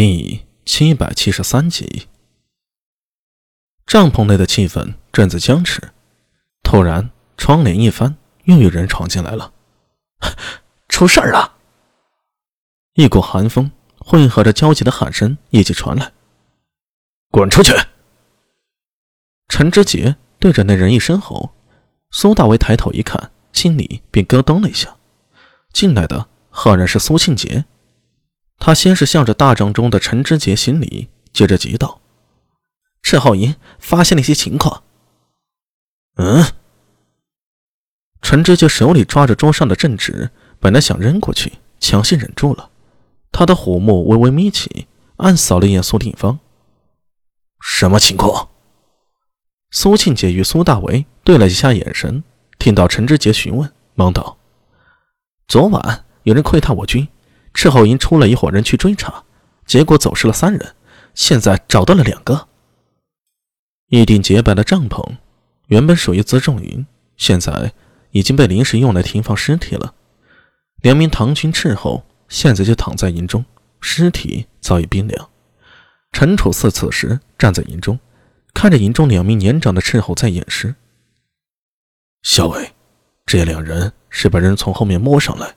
[0.00, 2.06] 第七百七十三集，
[3.84, 5.92] 帐篷内的气氛正在僵持。
[6.62, 9.52] 突然，窗帘一翻，又有人闯进来了。
[10.88, 11.56] 出事儿了！
[12.94, 16.12] 一股寒风混合着焦急的喊声一起传来
[17.32, 17.72] ：“滚出去！”
[19.50, 21.50] 陈之杰对着那人一声吼。
[22.12, 24.96] 苏大为抬头一看，心里便咯噔了一下。
[25.72, 27.64] 进来的赫然是苏庆杰。
[28.58, 32.00] 他先是向着大帐中的陈之杰行礼，接着急道
[33.02, 34.82] ：“赤浩银发现了一些情况。”
[36.18, 36.44] 嗯。
[38.20, 42.70] 陈知杰手里抓着桌上的镇纸，本来想扔过去，强行忍住了。
[43.30, 46.40] 他的虎目微微眯起，暗扫了一眼苏定方。
[47.60, 48.50] 什么情况？
[49.70, 52.24] 苏庆杰与苏大为对了一下眼神，
[52.58, 54.36] 听到陈知杰询问，忙道
[55.46, 57.06] ：“昨晚有人窥探我军。”
[57.60, 59.24] 斥候营出了一伙人去追查，
[59.66, 60.76] 结果走失了三人，
[61.12, 62.46] 现在找到了两个。
[63.88, 65.16] 一顶洁白的帐篷，
[65.66, 66.86] 原本属于辎重营，
[67.16, 67.72] 现在
[68.12, 69.92] 已经被临时用来停放尸体了。
[70.82, 73.44] 两名唐军斥候现在就躺在营中，
[73.80, 75.28] 尸体早已冰凉。
[76.12, 77.98] 陈楚四此时站在营中，
[78.54, 80.76] 看着营中两名年长的斥候在验尸。
[82.22, 82.70] 校尉，
[83.26, 85.56] 这两人是被人从后面摸上来，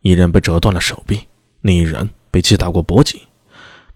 [0.00, 1.20] 一人被折断了手臂。
[1.62, 3.20] 另一人被击打过脖颈，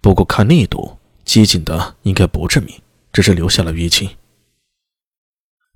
[0.00, 2.80] 不过看力度，击颈的应该不致命，
[3.12, 4.16] 只是留下了淤青。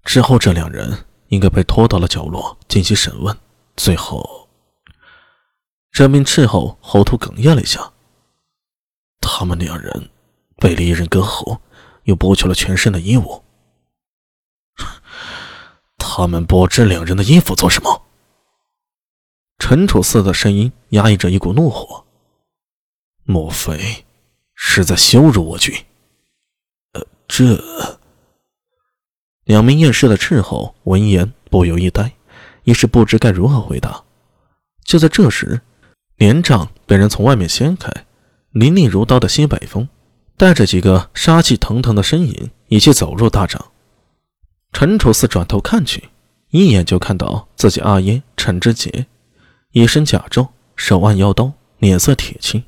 [0.04, 3.36] 之后这两人应该被拖到了角落进行审问，
[3.76, 4.48] 最后，
[5.90, 7.92] 这名斥候喉头哽咽了一下。
[9.20, 10.10] 他们两人
[10.56, 11.60] 被一人割喉，
[12.04, 13.42] 又剥去了全身的衣物。
[15.98, 18.02] 他们剥这两人的衣服做什么？
[19.60, 22.04] 陈楚四的声音压抑着一股怒火，
[23.24, 24.04] 莫非
[24.54, 25.72] 是在羞辱我军？
[26.94, 27.62] 呃，这
[29.44, 32.10] 两名验尸的斥候闻言不由一呆，
[32.64, 34.02] 一时不知该如何回答。
[34.82, 35.60] 就在这时，
[36.16, 37.92] 连帐被人从外面掀开，
[38.52, 39.86] 凌厉如刀的西北风
[40.38, 43.62] 带着几个杀气腾腾的身影一起走入大帐。
[44.72, 46.08] 陈楚四转头看去，
[46.48, 49.06] 一眼就看到自己阿爷陈之杰。
[49.72, 52.64] 一身甲胄，手按腰刀，脸色铁青，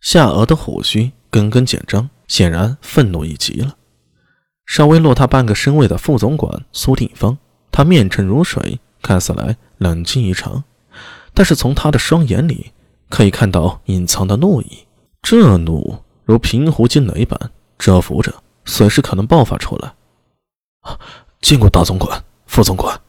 [0.00, 3.76] 下颚的虎须根根紧张，显然愤怒已极了。
[4.64, 7.36] 稍微落他半个身位的副总管苏定方，
[7.72, 10.62] 他面沉如水，看似来冷静异常，
[11.34, 12.72] 但是从他的双眼里
[13.08, 14.86] 可以看到隐藏的怒意，
[15.22, 18.32] 这怒如平湖惊雷般蛰伏着，
[18.64, 19.92] 随时可能爆发出来。
[21.40, 23.00] 见过大总管、副总管。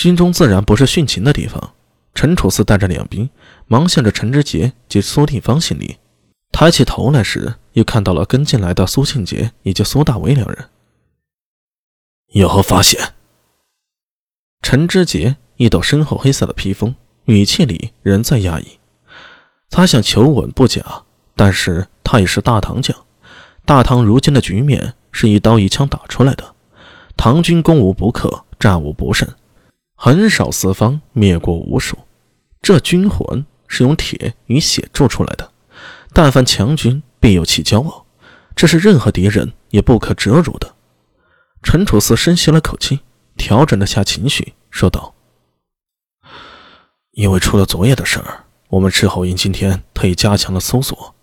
[0.00, 1.74] 军中自然不是殉情的地方。
[2.14, 3.28] 陈楚四带着两兵，
[3.66, 5.98] 忙向着陈之杰及苏定方行礼。
[6.52, 10.70] 抬起头来时，又看到了跟进来的苏庆杰以及苏大为两人。
[12.32, 13.12] 有何发现？
[14.62, 16.94] 陈之杰一抖身后黑色的披风，
[17.26, 18.78] 语气里仍在压抑。
[19.68, 21.02] 他想求稳不假，
[21.36, 22.96] 但是他也是大唐将。
[23.66, 26.54] 大唐如今的局面是一刀一枪打出来的，
[27.18, 29.28] 唐军攻无不克，战无不胜。
[30.02, 31.94] 横扫四方，灭国无数。
[32.62, 35.52] 这军魂是用铁与血铸出来的。
[36.14, 38.06] 但凡强军，必有其骄傲，
[38.56, 40.74] 这是任何敌人也不可折辱的。
[41.62, 43.00] 陈楚四深吸了口气，
[43.36, 45.12] 调整了下情绪，说道
[47.12, 51.14] ：“因为出了昨夜的事儿，我们赤候营今天特意加强了搜索，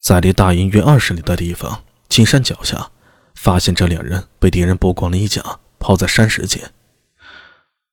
[0.00, 2.90] 在离大营约二十里的地方，金山脚下，
[3.36, 6.68] 发现这两人被敌人剥光了衣甲，抛在山石间。”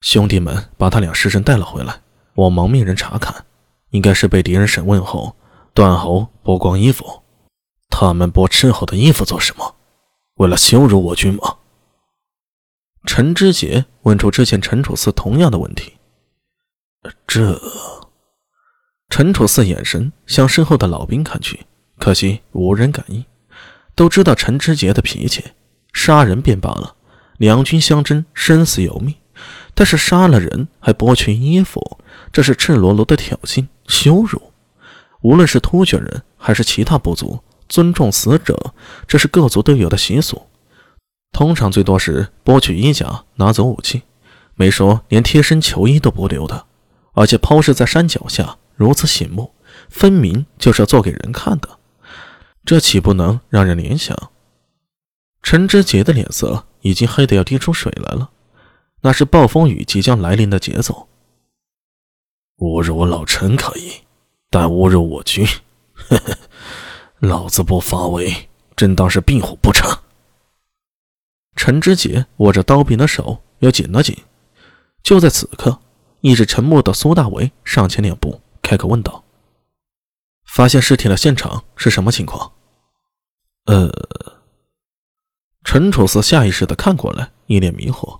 [0.01, 2.01] 兄弟们把他俩尸身带了回来，
[2.33, 3.45] 我忙命人查看，
[3.89, 5.35] 应该是被敌人审问后
[5.73, 7.23] 断喉剥光衣服。
[7.89, 9.75] 他们剥斥候的衣服做什么？
[10.35, 11.57] 为了羞辱我军吗？
[13.05, 15.93] 陈知杰问出之前陈楚四同样的问题。
[17.27, 17.59] 这……
[19.09, 21.65] 陈楚四眼神向身后的老兵看去，
[21.97, 23.25] 可惜无人感应。
[23.95, 25.43] 都知道陈知杰的脾气，
[25.91, 26.95] 杀人便罢了，
[27.37, 29.13] 两军相争，生死有命。
[29.73, 31.99] 但是杀了人还剥去衣服，
[32.31, 34.51] 这是赤裸裸的挑衅、羞辱。
[35.21, 38.73] 无论是突厥人还是其他部族，尊重死者，
[39.07, 40.41] 这是各族都有的习俗。
[41.31, 44.03] 通常最多是剥去衣甲，拿走武器，
[44.55, 46.65] 没说连贴身球衣都不留的。
[47.13, 49.53] 而且抛尸在山脚下，如此醒目，
[49.89, 51.67] 分明就是要做给人看的。
[52.63, 54.15] 这岂不能让人联想？
[55.43, 58.29] 陈知杰的脸色已经黑得要滴出水来了。
[59.01, 61.07] 那是暴风雨即将来临的节奏。
[62.57, 63.93] 侮辱我老陈可以，
[64.49, 65.45] 但侮辱我军，
[65.93, 66.37] 呵呵，
[67.19, 69.97] 老子不发威，真当是壁虎不成？
[71.55, 74.17] 陈知杰握着刀柄的手又紧了紧。
[75.01, 75.79] 就在此刻，
[76.19, 79.23] 一直沉默的苏大为上前两步，开口问道
[80.45, 82.51] ：“发现尸体的现场是什么情况？”
[83.65, 83.89] 呃，
[85.63, 88.18] 陈楚思下意识的看过来，一脸迷惑。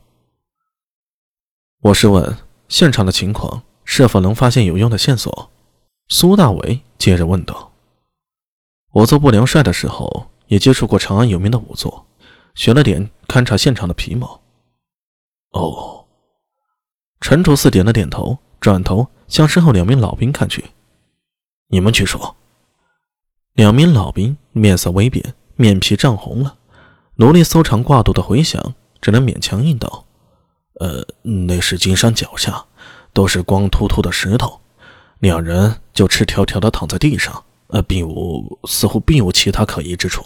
[1.82, 2.38] 我是问
[2.68, 5.50] 现场的情况，是否能发现有用的线索？
[6.10, 7.72] 苏大伟接着问道
[8.92, 12.06] ：“我做不良帅的时候，也接触过长安有名的仵作，
[12.54, 14.42] 学了点勘察现场的皮毛。”
[15.52, 16.04] 哦，
[17.22, 20.66] 陈楚四点了点头，转头向身后两名老兵看去
[21.72, 22.36] ：“你们去说。”
[23.56, 26.58] 两名老兵面色微变，面皮涨红了，
[27.16, 30.08] 努力搜肠挂肚的回想，只能勉强应道。
[30.80, 32.66] 呃，那是金山脚下，
[33.14, 34.60] 都是光秃秃的石头，
[35.20, 40.26] 两人就赤条条的躺在地上，呃，并无似乎并无其他可疑之处。